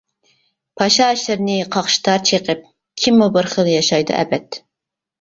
[0.79, 2.67] پاشا شىرنى قاقشىتار چېقىپ،
[3.05, 4.65] كىممۇ بىر خىل ياشايدۇ ئەبەد.